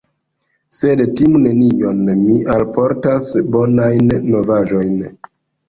[0.77, 4.93] Sed timu nenion, mi alportas bonajn novaĵojn.